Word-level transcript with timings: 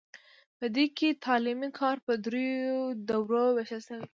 په 0.57 0.65
دې 0.75 0.85
کې 0.97 1.09
تعلیمي 1.25 1.69
کار 1.79 1.97
په 2.05 2.13
دریو 2.25 2.77
دورو 3.07 3.43
ویشل 3.55 3.81
شوی. 3.87 4.05